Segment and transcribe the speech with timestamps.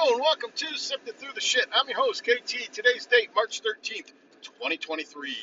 [0.00, 1.66] Hello and welcome to Sifting Through the Shit.
[1.74, 2.72] I'm your host, KT.
[2.72, 5.36] Today's date, March 13th, 2023.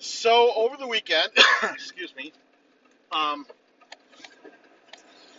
[0.00, 1.28] So, over the weekend,
[1.62, 2.32] excuse me,
[3.12, 3.46] um,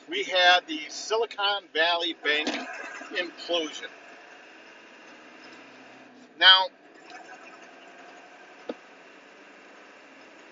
[0.09, 2.47] we had the Silicon Valley Bank
[3.11, 3.89] implosion.
[6.39, 6.67] Now,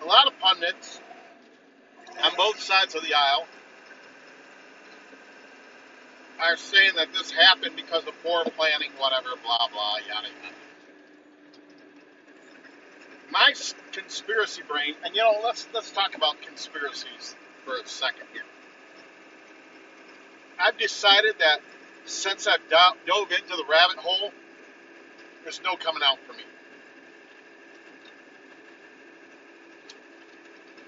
[0.02, 1.00] a lot of pundits
[2.22, 3.46] on both sides of the aisle
[6.50, 10.54] are saying that this happened because of poor planning, whatever, blah, blah, yada, yada.
[13.30, 13.52] My
[13.92, 18.42] conspiracy brain, and you know, let's let's talk about conspiracies for a second here.
[20.58, 21.60] I've decided that
[22.04, 24.30] since I've dove into the rabbit hole,
[25.42, 26.44] there's no coming out for me.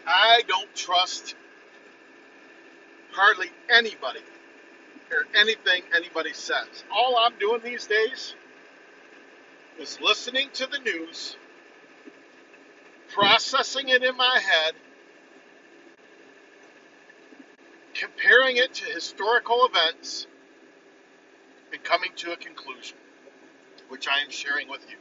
[0.07, 1.35] I don't trust
[3.13, 4.21] hardly anybody
[5.11, 6.85] or anything anybody says.
[6.95, 8.35] All I'm doing these days
[9.81, 11.37] is listening to the news,
[13.15, 14.75] processing it in my head,
[17.95, 20.27] comparing it to historical events,
[21.73, 22.97] and coming to a conclusion,
[23.89, 24.97] which I am sharing with you.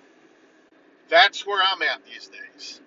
[1.09, 2.81] That's where I'm at these days.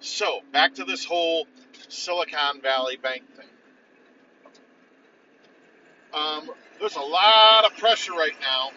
[0.00, 1.46] So, back to this whole
[1.88, 3.49] Silicon Valley Bank thing.
[6.12, 8.70] Um, there's a lot of pressure right now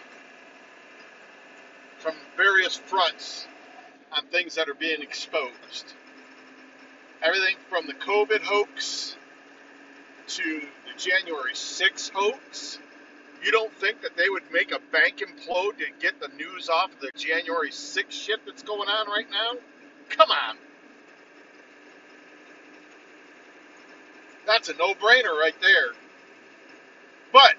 [1.98, 3.48] from various fronts
[4.12, 5.94] on things that are being exposed.
[7.22, 9.16] Everything from the COVID hoax
[10.28, 12.80] to the January 6 hoax.
[13.44, 16.92] You don't think that they would make a bank implode to get the news off
[17.02, 19.60] the January 6 shit that's going on right now?
[20.10, 20.58] Come on.
[24.46, 25.94] That's a no brainer right there.
[27.34, 27.56] But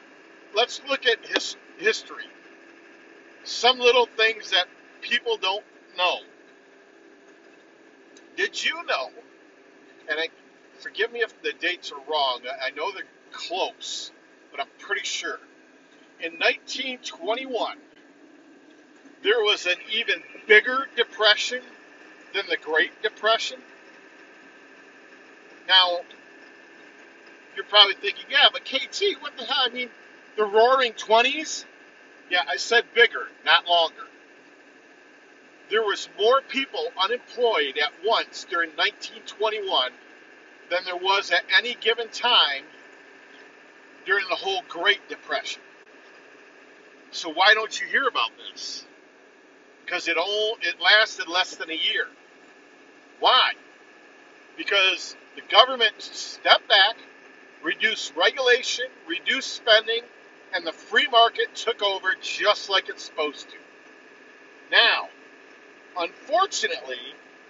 [0.54, 2.24] let's look at his history.
[3.42, 4.66] Some little things that
[5.02, 5.64] people don't
[5.98, 6.20] know.
[8.36, 9.10] Did you know?
[10.08, 10.28] And I,
[10.78, 12.40] forgive me if the dates are wrong.
[12.64, 13.02] I know they're
[13.32, 14.12] close,
[14.50, 15.38] but I'm pretty sure.
[16.20, 17.76] In 1921,
[19.22, 21.62] there was an even bigger depression
[22.32, 23.58] than the Great Depression.
[25.66, 26.00] Now,
[27.56, 29.64] you're probably thinking, yeah, but KT, what the hell?
[29.66, 29.88] I mean,
[30.36, 31.64] the roaring 20s?
[32.30, 34.04] Yeah, I said bigger, not longer.
[35.70, 39.92] There was more people unemployed at once during 1921
[40.70, 42.64] than there was at any given time
[44.06, 45.62] during the whole Great Depression.
[47.10, 48.84] So why don't you hear about this?
[49.84, 52.06] Because it all it lasted less than a year.
[53.20, 53.52] Why?
[54.56, 56.96] Because the government stepped back,
[57.64, 60.02] reduced regulation, reduced spending,
[60.54, 63.56] and the free market took over just like it's supposed to.
[64.70, 65.08] Now,
[65.98, 67.00] unfortunately,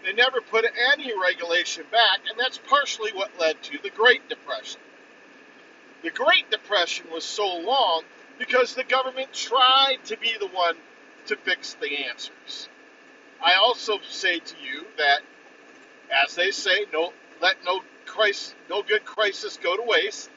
[0.05, 4.81] they never put any regulation back, and that's partially what led to the Great Depression.
[6.03, 8.03] The Great Depression was so long
[8.39, 10.77] because the government tried to be the one
[11.27, 12.69] to fix the answers.
[13.43, 15.21] I also say to you that,
[16.25, 20.31] as they say, no, let no crisis, no good crisis go to waste.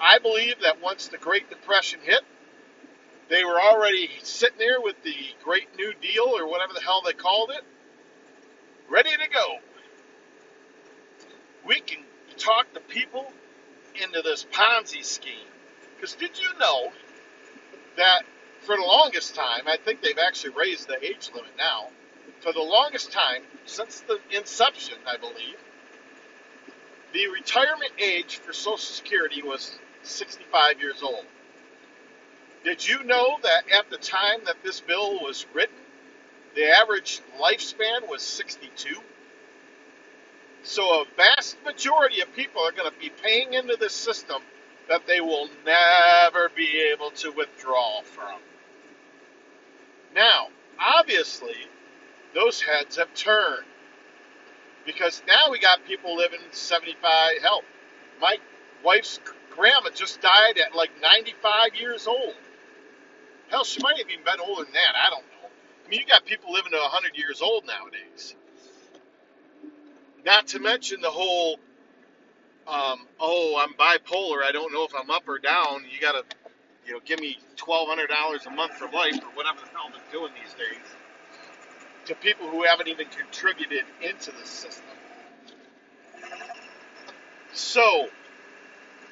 [0.00, 2.22] I believe that once the Great Depression hit,
[3.28, 7.12] they were already sitting there with the Great New Deal or whatever the hell they
[7.12, 7.62] called it,
[8.90, 9.56] ready to go.
[11.66, 12.00] We can
[12.36, 13.32] talk the people
[13.94, 15.48] into this Ponzi scheme.
[15.96, 16.92] Because did you know
[17.96, 18.22] that
[18.60, 21.88] for the longest time, I think they've actually raised the age limit now,
[22.40, 25.56] for the longest time, since the inception, I believe,
[27.14, 31.24] the retirement age for Social Security was 65 years old.
[32.64, 35.76] Did you know that at the time that this bill was written,
[36.56, 38.96] the average lifespan was 62?
[40.64, 44.42] So a vast majority of people are going to be paying into this system
[44.88, 48.40] that they will never be able to withdraw from.
[50.14, 50.48] Now,
[50.80, 51.54] obviously,
[52.34, 53.66] those heads have turned.
[54.86, 57.42] Because now we got people living 75.
[57.42, 57.62] Hell,
[58.20, 58.36] my
[58.84, 59.20] wife's
[59.50, 62.34] grandma just died at like 95 years old.
[63.48, 64.94] Hell, she might have even been older than that.
[64.96, 65.48] I don't know.
[65.84, 68.34] I mean, you got people living to 100 years old nowadays.
[70.24, 71.58] Not to mention the whole,
[72.66, 74.42] um, oh, I'm bipolar.
[74.44, 75.84] I don't know if I'm up or down.
[75.90, 76.24] You got to,
[76.86, 80.32] you know, give me $1,200 a month for life or whatever the hell they're doing
[80.42, 80.96] these days
[82.06, 84.84] to people who haven't even contributed into the system.
[87.52, 88.08] So,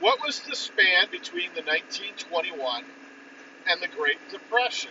[0.01, 2.85] what was the span between the 1921
[3.69, 4.91] and the Great Depression?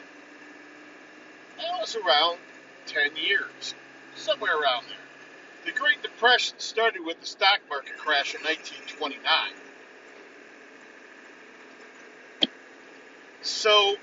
[1.60, 2.40] It was around
[2.88, 3.76] 10 years,
[4.16, 4.98] somewhere around there.
[5.66, 9.22] The Great Depression started with the stock market crash in 1929.
[13.42, 13.96] So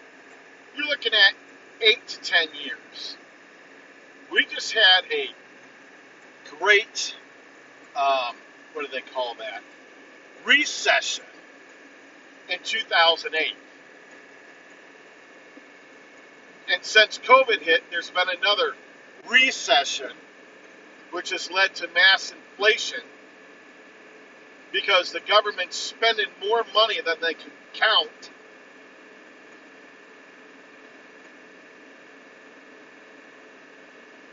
[0.76, 1.34] you're looking at
[1.80, 3.16] eight to ten years.
[4.30, 5.30] We just had a
[6.58, 7.14] great,
[7.96, 8.36] um,
[8.74, 9.62] what do they call that?
[10.44, 11.24] Recession
[12.48, 13.54] in 2008.
[16.72, 18.74] And since COVID hit, there's been another
[19.28, 20.12] recession,
[21.12, 23.00] which has led to mass inflation
[24.72, 28.30] because the government's spending more money than they can count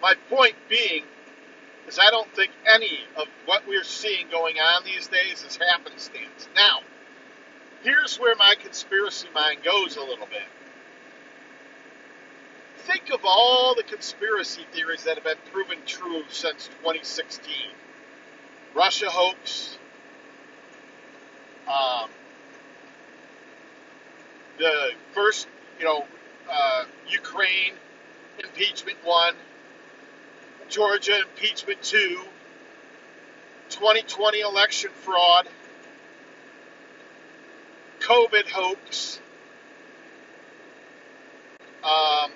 [0.05, 1.03] My point being
[1.87, 6.47] is I don't think any of what we're seeing going on these days is happenstance.
[6.55, 6.81] Now,
[7.81, 10.43] here's where my conspiracy mind goes a little bit.
[12.77, 17.51] Think of all the conspiracy theories that have been proven true since 2016.
[18.75, 19.79] Russia hoax,
[21.67, 22.11] um,
[24.59, 25.47] the first,
[25.79, 26.05] you know,
[26.47, 27.73] uh, Ukraine
[28.37, 29.33] impeachment one,
[30.69, 32.19] Georgia impeachment 2,
[33.69, 35.47] 2020 election fraud,
[37.99, 39.19] COVID hoax,
[41.83, 42.31] um,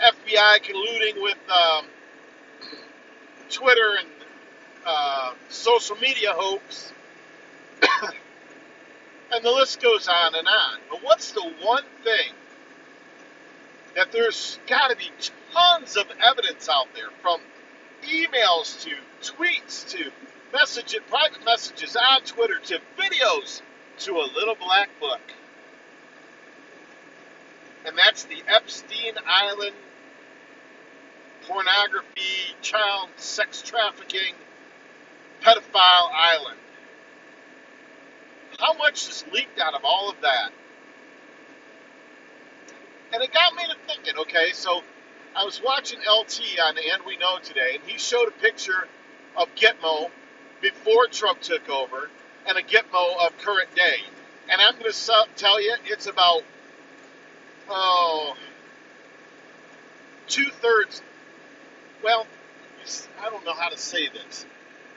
[0.00, 1.86] FBI colluding with um,
[3.50, 4.08] Twitter and
[4.86, 6.92] uh, social media hoax,
[9.32, 10.78] and the list goes on and on.
[10.88, 12.32] But what's the one thing
[13.96, 15.10] that there's got to be
[15.54, 17.40] tons of evidence out there from
[18.02, 18.90] emails to
[19.22, 20.10] tweets to
[20.52, 23.62] message private messages on Twitter to videos
[23.98, 25.20] to a little black book.
[27.86, 29.74] And that's the Epstein Island
[31.46, 34.34] pornography, child sex trafficking,
[35.42, 36.58] pedophile island.
[38.58, 40.50] How much is leaked out of all of that?
[43.12, 44.82] And it got me to thinking, okay, so
[45.36, 48.86] I was watching LT on And We Know today, and he showed a picture
[49.36, 50.10] of Gitmo
[50.60, 52.08] before Trump took over
[52.46, 53.98] and a Gitmo of current day.
[54.48, 56.42] And I'm going to tell you, it's about,
[57.68, 58.36] oh,
[60.28, 61.02] two thirds,
[62.02, 62.26] well,
[63.20, 64.46] I don't know how to say this.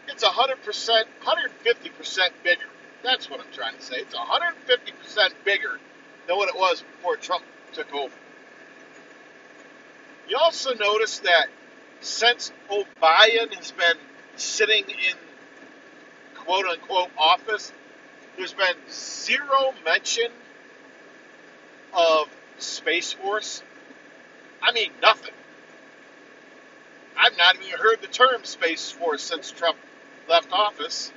[0.07, 2.62] It's 100%, 150% bigger.
[3.04, 3.98] That's what I'm trying to say.
[3.98, 5.80] It's 150% bigger
[6.28, 7.44] than what it was before Trump
[7.74, 8.13] took over.
[10.27, 11.47] You also notice that
[12.01, 13.97] since O'Brien has been
[14.35, 15.15] sitting in
[16.35, 17.71] quote unquote office,
[18.35, 20.31] there's been zero mention
[21.94, 22.27] of
[22.59, 23.63] Space Force.
[24.62, 25.33] I mean, nothing.
[27.18, 29.77] I've not even heard the term Space Force since Trump
[30.30, 31.12] left office.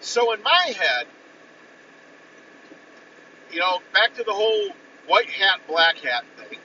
[0.00, 1.06] So, in my head,
[3.52, 4.70] you know, back to the whole
[5.06, 6.58] white hat, black hat thing.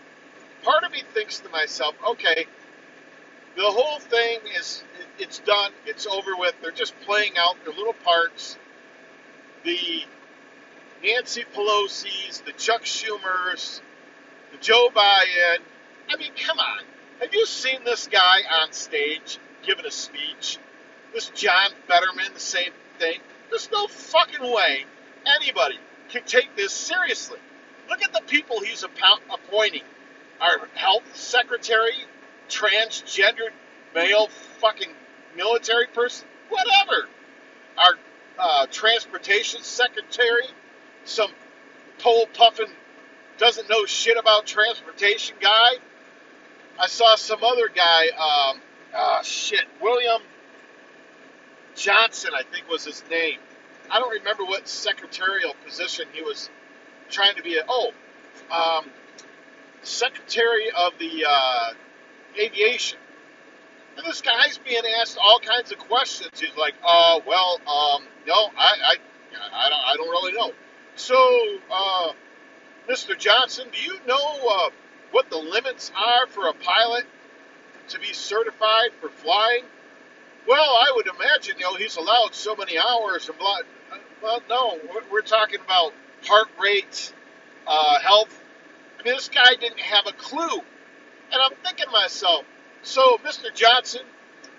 [0.64, 2.46] Part of me thinks to myself, okay,
[3.56, 4.84] the whole thing is,
[5.18, 6.56] it's done, it's over with.
[6.62, 8.58] They're just playing out their little parts.
[9.64, 10.04] The
[11.04, 13.82] Nancy Pelosi's, the Chuck Schumer's,
[14.52, 15.60] the Joe Biden.
[16.10, 16.84] I mean, come on.
[17.20, 20.60] Have you seen this guy on stage giving a speech?
[21.14, 23.20] This John Fetterman, the same thing.
[23.50, 24.86] There's no fucking way
[25.42, 27.40] anybody can take this seriously.
[27.90, 29.84] Look at the people he's appointing.
[30.42, 31.94] Our health secretary,
[32.50, 33.52] transgendered
[33.96, 34.28] male
[34.60, 34.90] fucking
[35.36, 37.08] military person, whatever.
[37.78, 37.94] Our
[38.38, 40.46] uh, transportation secretary,
[41.06, 41.32] some
[42.00, 42.68] pole puffing,
[43.38, 45.78] doesn't know shit about transportation guy.
[46.80, 48.62] I saw some other guy, um,
[48.96, 50.22] uh, shit, William
[51.76, 53.40] Johnson, I think was his name.
[53.90, 56.50] I don't remember what secretarial position he was
[57.10, 57.58] trying to be.
[57.58, 57.92] A, oh,
[58.52, 58.90] um,
[59.88, 61.74] secretary of the uh,
[62.40, 63.00] aviation.
[63.98, 66.40] And this guy's being asked all kinds of questions.
[66.40, 68.96] He's like, uh, well, um, no, I, I,
[69.54, 70.52] I, don't, I don't really know.
[70.96, 71.16] So,
[71.72, 72.12] uh,
[72.90, 73.18] Mr.
[73.18, 74.70] Johnson, do you know uh,
[75.12, 77.06] what the limits are for a pilot
[77.90, 79.64] to be certified for flying?
[80.48, 83.58] Well, I would imagine, you know, he's allowed so many hours and blah.
[84.22, 84.80] Well, no,
[85.12, 85.94] we're talking about
[86.24, 87.14] heart rate,
[87.68, 88.42] uh, health.
[89.00, 90.60] I mean, this guy didn't have a clue.
[91.32, 92.46] And I'm thinking myself,
[92.84, 93.54] so, Mr.
[93.54, 94.02] Johnson,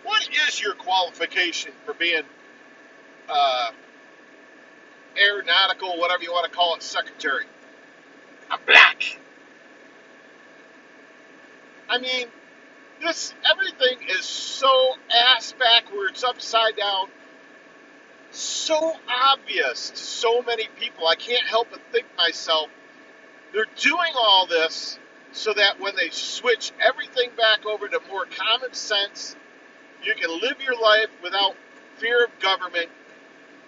[0.04, 2.22] what is your qualification for being
[3.28, 3.70] uh,
[5.18, 7.44] aeronautical, whatever you want to call it, secretary.
[8.50, 9.18] I'm black.
[11.88, 12.28] I mean,
[13.02, 17.08] this everything is so ass backwards, upside down,
[18.30, 21.06] so obvious to so many people.
[21.06, 22.68] I can't help but think myself,
[23.52, 24.98] they're doing all this
[25.32, 29.36] so that when they switch everything back over to more common sense,
[30.02, 31.54] you can live your life without
[31.96, 32.88] fear of government,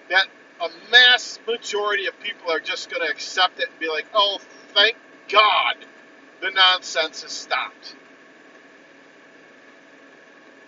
[0.09, 0.27] that
[0.61, 4.39] a mass majority of people are just going to accept it and be like, oh,
[4.75, 4.97] thank
[5.29, 5.77] God
[6.41, 7.97] the nonsense has stopped.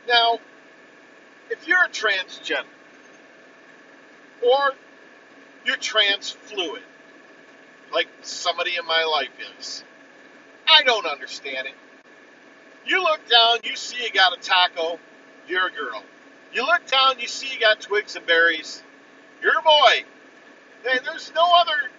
[0.08, 0.38] Now,
[1.50, 2.64] if you're a transgender
[4.44, 4.72] or
[5.64, 6.82] you're trans fluid,
[7.92, 9.84] like somebody in my life is,
[10.68, 11.74] I don't understand it.
[12.86, 14.98] You look down, you see you got a taco,
[15.46, 16.02] you're a girl.
[16.52, 18.82] You look down, you see you got twigs and berries,
[19.40, 20.04] you're a boy.
[20.90, 21.90] And there's no other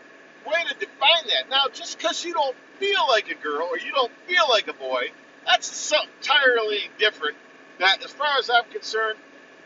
[0.46, 1.50] way to define that.
[1.50, 4.74] Now, just because you don't feel like a girl or you don't feel like a
[4.74, 5.12] boy,
[5.46, 7.38] that's entirely different.
[7.80, 9.18] That, as far as I'm concerned,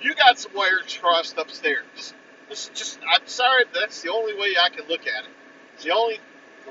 [0.01, 2.13] you got some wires crossed upstairs.
[2.49, 5.29] Is just, I'm sorry, that's the only way I can look at it.
[5.73, 6.19] It's the only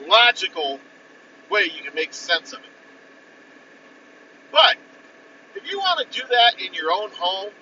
[0.06, 0.80] logical
[1.50, 2.70] way you can make sense of it.
[4.50, 4.76] But
[5.54, 7.52] if you want to do that in your own home,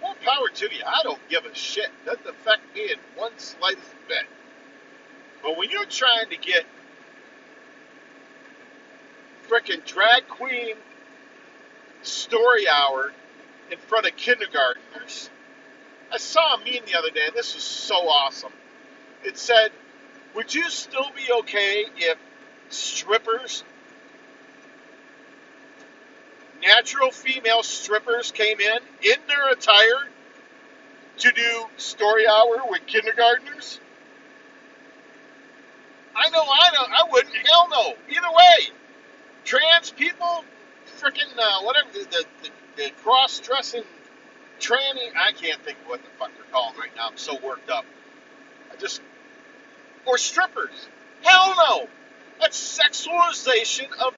[0.00, 0.82] more power to you.
[0.86, 1.90] I don't give a shit.
[2.04, 4.26] Doesn't affect me in one slightest bit.
[5.42, 6.64] But when you're trying to get
[9.48, 10.76] freaking drag queen
[12.02, 13.12] story hour
[13.70, 15.30] in front of kindergartners,
[16.12, 18.52] I saw a meme the other day, and this was so awesome.
[19.24, 19.70] It said,
[20.34, 22.18] Would you still be okay if
[22.68, 23.64] strippers
[26.62, 30.08] natural female strippers came in in their attire
[31.18, 33.80] to do story hour with kindergartners?
[36.16, 36.92] I know I don't.
[36.92, 37.34] I wouldn't.
[37.34, 37.94] Hell no.
[38.08, 38.70] Either way,
[39.44, 40.44] trans people,
[41.00, 43.82] freaking uh, whatever the, the, the, the cross-dressing
[44.64, 45.12] tranny.
[45.16, 47.08] I can't think of what the fuck they're called right now.
[47.10, 47.84] I'm so worked up.
[48.72, 49.00] I just
[50.06, 50.88] or strippers.
[51.22, 51.88] Hell no.
[52.40, 54.14] That's sexualization of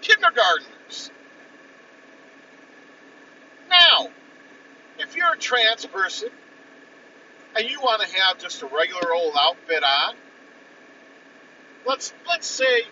[0.00, 1.10] kindergartners.
[3.68, 4.08] Now,
[4.98, 6.30] if you're a trans person
[7.56, 10.14] and you want to have just a regular old outfit on,
[11.86, 12.82] let's let's say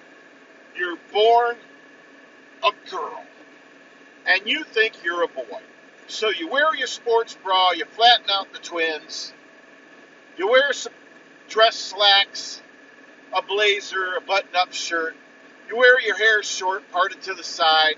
[0.77, 1.57] you're born
[2.65, 3.23] a girl
[4.27, 5.61] and you think you're a boy.
[6.09, 9.33] So you wear your sports bra, you flatten out the twins,
[10.37, 10.93] you wear some
[11.49, 12.63] dress slacks,
[13.33, 15.17] a blazer, a button-up shirt,
[15.69, 17.97] you wear your hair short, parted to the side,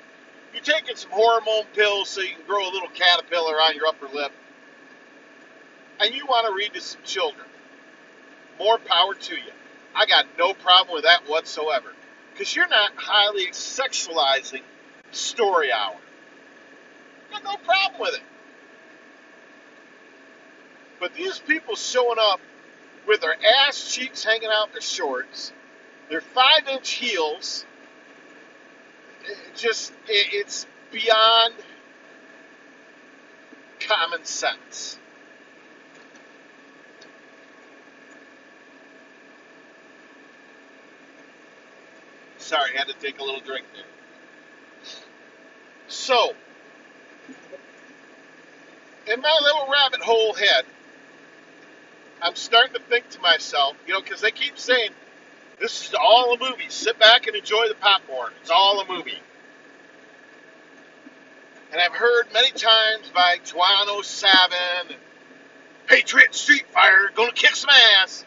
[0.54, 4.08] you're taking some hormone pills so you can grow a little caterpillar on your upper
[4.08, 4.32] lip,
[6.00, 7.46] and you want to read to some children.
[8.58, 9.52] More power to you.
[9.94, 11.92] I got no problem with that whatsoever.
[12.32, 14.62] Because you're not highly sexualizing
[15.10, 15.96] story hour.
[17.30, 18.22] Got no problem with it.
[21.00, 22.40] But these people showing up
[23.06, 25.52] with their ass cheeks hanging out their shorts,
[26.10, 27.64] their five inch heels,
[29.54, 31.54] just it's beyond
[33.80, 34.98] common sense.
[42.38, 43.84] Sorry, I had to take a little drink there.
[45.88, 46.32] So,
[49.06, 50.64] in my little rabbit hole head,
[52.20, 54.90] I'm starting to think to myself, you know, because they keep saying
[55.60, 56.68] this is all a movie.
[56.68, 58.32] Sit back and enjoy the popcorn.
[58.40, 59.18] It's all a movie.
[61.72, 64.32] And I've heard many times by Juan 07
[64.80, 64.96] and
[65.86, 67.70] Patriot Street Fighter gonna kick some
[68.00, 68.24] ass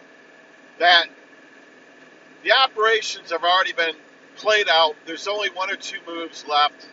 [0.80, 1.08] that
[2.44, 3.96] the operations have already been
[4.36, 4.96] played out.
[5.06, 6.88] There's only one or two moves left.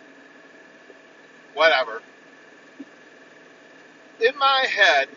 [1.55, 2.03] Whatever.
[4.21, 5.09] In my head,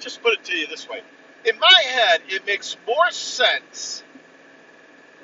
[0.00, 1.00] just put it to you this way.
[1.44, 4.02] In my head, it makes more sense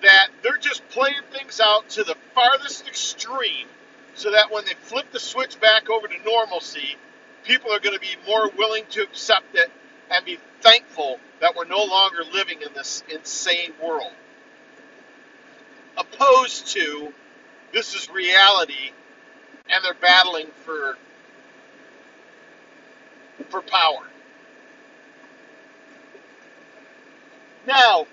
[0.02, 3.66] that they're just playing things out to the farthest extreme
[4.14, 6.96] so that when they flip the switch back over to normalcy,
[7.44, 9.70] people are going to be more willing to accept it
[10.10, 14.12] and be thankful that we're no longer living in this insane world.
[15.96, 17.12] Opposed to
[17.72, 18.90] this is reality
[19.70, 20.98] and they're battling for
[23.50, 24.08] for power.
[27.66, 28.06] Now,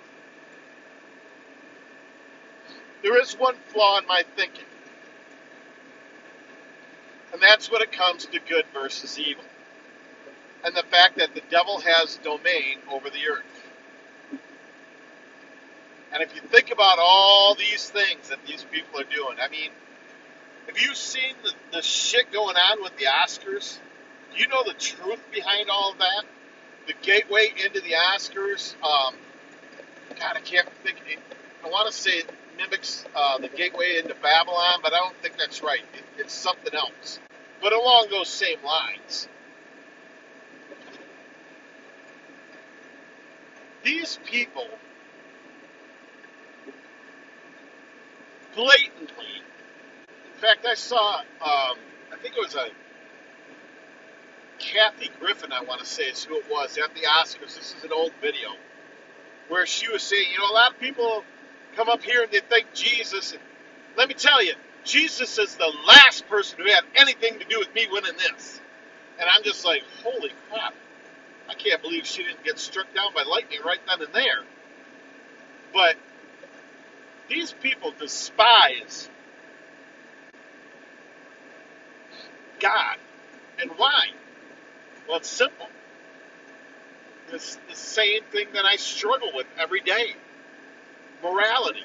[3.02, 4.64] there is one flaw in my thinking.
[7.32, 9.44] And that's when it comes to good versus evil.
[10.64, 13.44] and the fact that the devil has domain over the earth.
[16.12, 19.70] And if you think about all these things that these people are doing, I mean,
[20.66, 23.78] have you seen the, the shit going on with the Oscars?
[24.34, 26.24] Do you know the truth behind all of that?
[26.86, 29.14] The gateway into the Oscars, um,
[30.18, 30.98] God, I can't think.
[31.64, 35.36] I want to say it mimics uh, the gateway into Babylon, but I don't think
[35.38, 35.82] that's right.
[35.94, 37.18] It, it's something else.
[37.60, 39.28] But along those same lines.
[43.84, 44.68] These people
[48.54, 49.42] blatantly,
[50.36, 51.78] in fact, I saw, um,
[52.12, 52.68] I think it was a
[54.58, 57.56] Kathy Griffin, I want to say is who it was at the Oscars.
[57.56, 58.50] This is an old video
[59.48, 61.24] where she was saying, you know, a lot of people
[61.74, 63.32] come up here and they thank Jesus.
[63.32, 63.40] And
[63.96, 67.74] let me tell you, Jesus is the last person who had anything to do with
[67.74, 68.60] me winning this.
[69.18, 70.74] And I'm just like, holy crap.
[71.48, 74.44] I can't believe she didn't get struck down by lightning right then and there.
[75.72, 75.96] But
[77.28, 79.08] these people despise
[82.60, 82.96] God.
[83.60, 84.08] And why?
[85.08, 85.66] Well, it's simple.
[87.32, 90.14] It's the same thing that I struggle with every day
[91.22, 91.84] morality.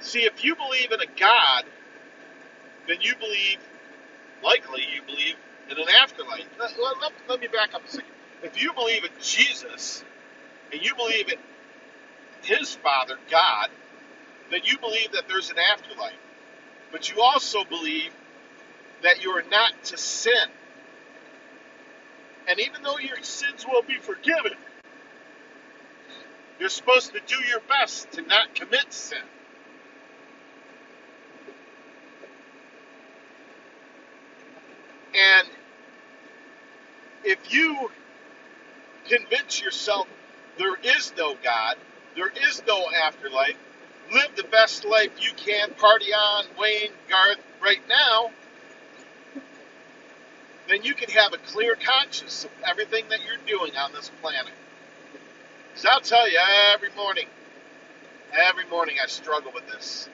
[0.00, 1.64] See, if you believe in a God,
[2.86, 3.58] then you believe,
[4.42, 5.34] likely, you believe
[5.70, 6.46] in an afterlife.
[6.58, 8.10] Let, let, let me back up a second.
[8.42, 10.04] If you believe in Jesus,
[10.72, 11.38] and you believe in
[12.42, 13.68] his Father, God,
[14.50, 16.14] then you believe that there's an afterlife.
[16.92, 18.12] But you also believe
[19.02, 20.48] that you are not to sin.
[22.48, 24.52] And even though your sins will be forgiven,
[26.58, 29.18] you're supposed to do your best to not commit sin.
[35.14, 35.48] And
[37.24, 37.90] if you
[39.08, 40.06] convince yourself
[40.58, 41.76] there is no God,
[42.16, 43.56] there is no afterlife,
[44.12, 48.30] live the best life you can, party on, Wayne, Garth, right now,
[50.68, 54.52] then you can have a clear conscience of everything that you're doing on this planet.
[55.60, 56.38] Because I'll tell you,
[56.74, 57.26] every morning,
[58.32, 60.08] every morning I struggle with this.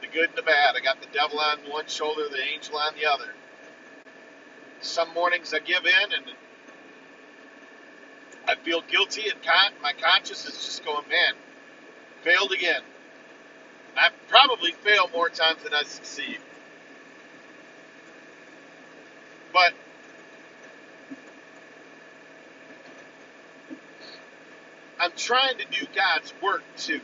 [0.00, 0.74] The good and the bad.
[0.76, 3.34] I got the devil on one shoulder, the angel on the other.
[4.80, 6.24] Some mornings I give in and
[8.48, 11.34] I feel guilty, and con- my conscience is just going, man,
[12.22, 12.82] failed again.
[13.96, 16.38] I probably fail more times than I succeed.
[19.52, 19.72] But
[25.00, 27.00] I'm trying to do God's work too.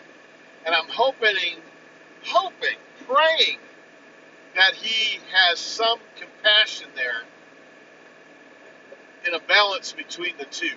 [0.66, 1.57] And I'm hoping,
[2.25, 2.77] hoping,
[3.09, 3.59] praying
[4.57, 7.22] that He has some compassion there
[9.27, 10.75] in a balance between the two.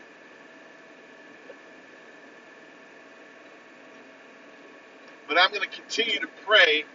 [5.30, 6.86] But I'm going to continue to pray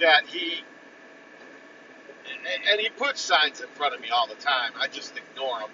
[0.00, 0.62] that He,
[2.70, 4.72] and He puts signs in front of me all the time.
[4.80, 5.70] I just ignore them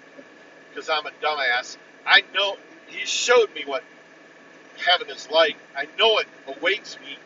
[0.69, 1.77] because I'm a dumbass.
[2.05, 2.57] I know
[2.87, 3.83] he showed me what
[4.85, 5.57] heaven is like.
[5.77, 7.17] I know it awaits me.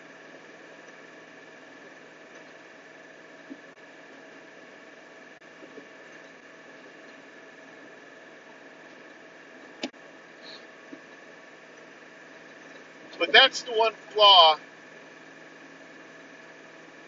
[13.44, 14.58] That's the one flaw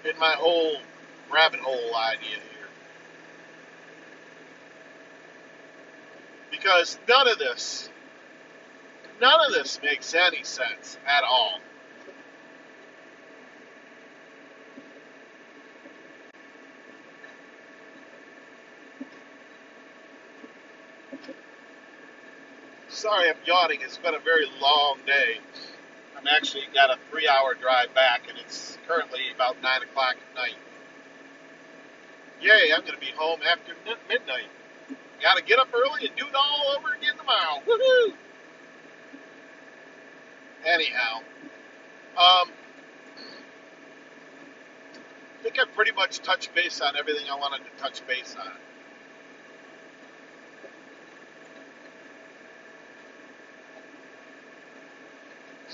[0.04, 0.76] in my whole
[1.32, 2.68] rabbit hole idea here.
[6.52, 7.90] Because none of this
[9.22, 11.62] None of this makes any sense at all.
[22.90, 23.80] Sorry I'm yawning.
[23.82, 25.40] It's been a very long day.
[26.26, 30.36] I'm actually got a three hour drive back, and it's currently about 9 o'clock at
[30.36, 30.56] night.
[32.42, 33.74] Yay, I'm going to be home after
[34.10, 34.50] midnight.
[35.22, 37.62] Got to get up early and do it all over again tomorrow.
[37.68, 38.14] Woohoo!
[40.66, 41.18] anyhow,
[42.18, 42.50] um,
[45.40, 48.52] I think I've pretty much touched base on everything I wanted to touch base on.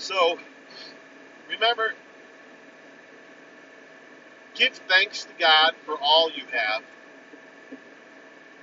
[0.02, 0.36] So,
[1.48, 1.94] remember,
[4.56, 6.82] give thanks to God for all you have.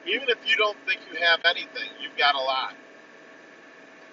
[0.06, 2.76] Even if you don't think you have anything, you've got a lot.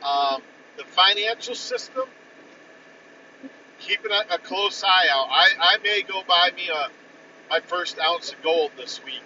[0.05, 0.43] Um,
[0.77, 2.05] the financial system,
[3.81, 5.27] keeping a, a close eye out.
[5.29, 6.91] I, I may go buy me a
[7.51, 9.23] my first ounce of gold this week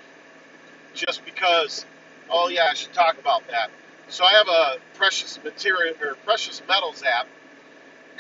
[0.95, 1.85] just because.
[2.31, 3.71] Oh yeah, I should talk about that.
[4.09, 7.27] So I have a precious material or precious metals app.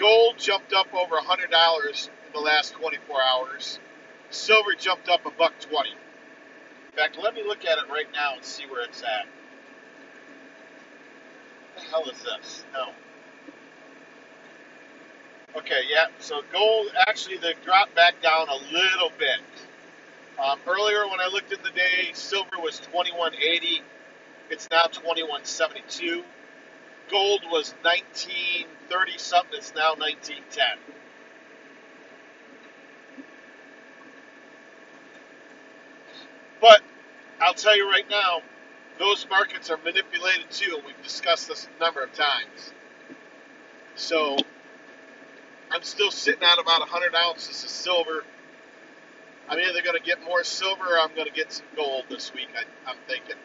[0.00, 3.80] Gold jumped up over a hundred dollars in the last 24 hours.
[4.30, 5.90] Silver jumped up a buck twenty.
[5.90, 9.26] In fact, let me look at it right now and see where it's at.
[11.74, 12.64] What the hell is this?
[12.72, 12.90] No.
[15.56, 16.06] Okay, yeah.
[16.20, 19.40] So gold actually they dropped back down a little bit.
[20.42, 23.82] Um, earlier when I looked at the day, silver was 2180.
[24.50, 26.24] It's now 2172.
[27.10, 29.58] Gold was 1930 something.
[29.58, 30.64] It's now 1910.
[36.60, 36.82] But
[37.40, 38.42] I'll tell you right now,
[38.98, 42.72] those markets are manipulated too, and we've discussed this a number of times.
[43.96, 44.36] So
[45.70, 48.24] I'm still sitting at about 100 ounces of silver.
[49.48, 52.32] I'm either going to get more silver or I'm going to get some gold this
[52.32, 53.36] week, I, am thinking.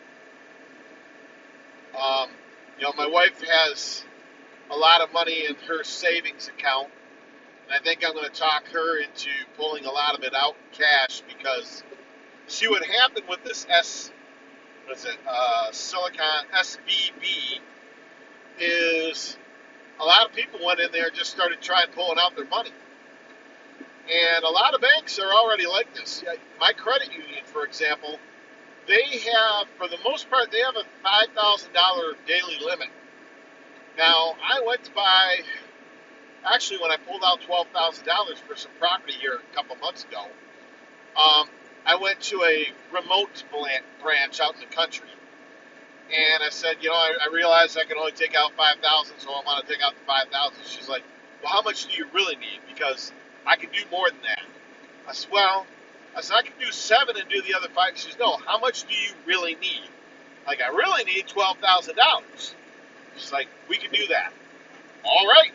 [1.97, 2.29] Um,
[2.77, 4.03] you know, my wife has
[4.71, 6.89] a lot of money in her savings account,
[7.65, 10.55] and I think I'm going to talk her into pulling a lot of it out
[10.55, 11.83] in cash because
[12.47, 14.11] see what happened with this S,
[14.85, 17.59] what is it, uh, Silicon SVB,
[18.59, 19.37] is
[19.99, 22.71] a lot of people went in there and just started trying pulling out their money.
[24.05, 26.23] And a lot of banks are already like this.
[26.59, 28.19] My credit union, for example,
[28.87, 32.89] they have, for the most part, they have a $5,000 daily limit.
[33.97, 35.39] Now, I went to buy,
[36.45, 40.25] actually, when I pulled out $12,000 for some property here a couple months ago,
[41.17, 41.47] um,
[41.85, 43.43] I went to a remote
[44.01, 45.07] branch out in the country.
[46.09, 49.29] And I said, you know, I, I realized I can only take out 5000 so
[49.31, 51.03] I want to take out the 5000 She's like,
[51.43, 52.59] well, how much do you really need?
[52.67, 53.11] Because
[53.45, 54.43] I can do more than that.
[55.07, 55.65] I said, well,
[56.15, 57.91] I said, I can do seven and do the other five.
[57.95, 59.89] She says, no, how much do you really need?
[60.47, 62.53] Like, I really need $12,000.
[63.17, 64.31] She's like, we can do that.
[65.03, 65.51] All right.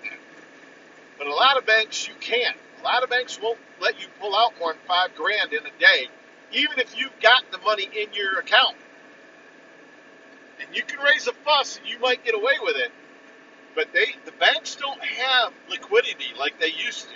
[1.18, 2.56] But a lot of banks, you can't.
[2.80, 5.78] A lot of banks won't let you pull out more than five grand in a
[5.78, 6.08] day
[6.52, 8.76] even if you've got the money in your account.
[10.60, 12.92] And you can raise a fuss and you might get away with it,
[13.74, 17.14] but they the banks don't have liquidity like they used to.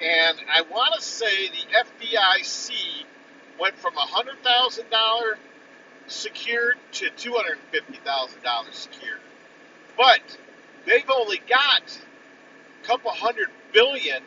[0.00, 2.72] And I want to say the FDIC
[3.58, 5.34] went from $100,000
[6.06, 9.20] secured to $250,000 secured.
[9.96, 10.38] But
[10.86, 11.98] they've only got
[12.82, 14.22] a couple hundred billion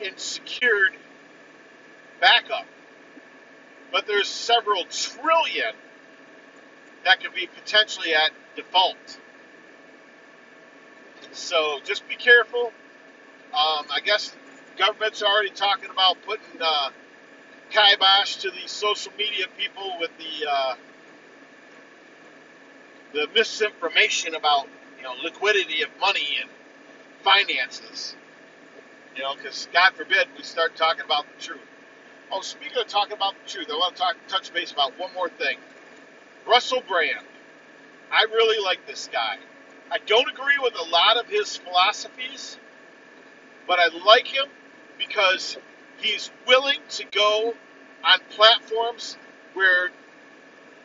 [0.00, 0.92] in secured
[2.20, 2.66] backup.
[3.90, 5.74] But there's several trillion
[7.04, 9.18] that could be potentially at default.
[11.32, 12.72] So just be careful.
[13.54, 14.34] Um, I guess
[14.78, 16.90] government's are already talking about putting uh,
[17.70, 20.74] kibosh to the social media people with the uh,
[23.14, 26.50] the misinformation about you know liquidity of money and
[27.22, 28.16] finances.
[29.16, 31.60] You know, because God forbid we start talking about the truth.
[32.32, 35.12] Oh, speaking of talking about the truth, I want to talk touch base about one
[35.14, 35.58] more thing.
[36.46, 37.26] Russell Brand.
[38.12, 39.38] I really like this guy.
[39.90, 42.58] I don't agree with a lot of his philosophies,
[43.66, 44.46] but I like him
[44.98, 45.56] because
[45.98, 47.54] he's willing to go
[48.04, 49.16] on platforms
[49.54, 49.90] where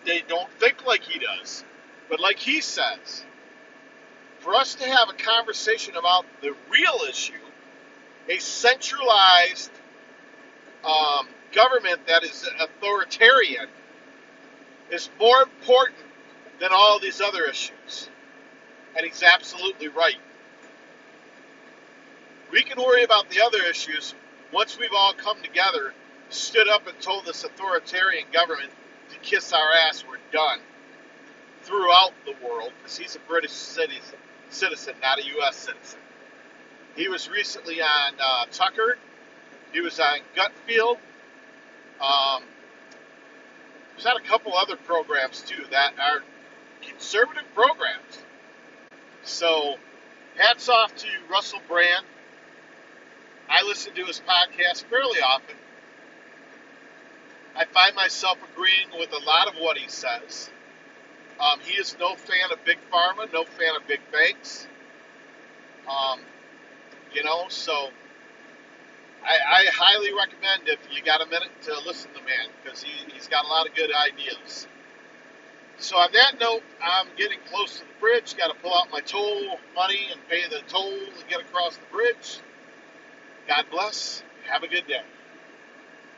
[0.05, 1.63] they don't think like he does.
[2.09, 3.25] But like he says,
[4.39, 7.33] for us to have a conversation about the real issue,
[8.29, 9.71] a centralized
[10.83, 13.67] um, government that is authoritarian
[14.91, 15.99] is more important
[16.59, 18.09] than all these other issues.
[18.95, 20.17] And he's absolutely right.
[22.51, 24.15] We can worry about the other issues
[24.51, 25.93] once we've all come together,
[26.29, 28.71] stood up and told this authoritarian government
[29.11, 30.59] to kiss our ass, we're done.
[31.61, 35.55] Throughout the world, because he's a British citizen, not a U.S.
[35.55, 35.99] citizen.
[36.95, 38.97] He was recently on uh, Tucker.
[39.71, 40.97] He was on Gutfield.
[42.01, 42.43] Um,
[43.95, 46.23] he's on a couple other programs too that are
[46.81, 48.23] conservative programs.
[49.23, 49.75] So,
[50.37, 52.05] hats off to Russell Brand.
[53.49, 55.55] I listen to his podcast fairly often.
[57.55, 60.49] I find myself agreeing with a lot of what he says.
[61.39, 64.67] Um, he is no fan of big pharma, no fan of big banks.
[65.87, 66.19] Um,
[67.13, 67.89] you know, so
[69.23, 72.83] I, I, highly recommend if you got a minute to listen to the man because
[72.83, 74.67] he, he's got a lot of good ideas.
[75.77, 78.35] So on that note, I'm getting close to the bridge.
[78.37, 81.85] Got to pull out my toll money and pay the toll to get across the
[81.91, 82.39] bridge.
[83.49, 84.23] God bless.
[84.51, 85.03] Have a good day.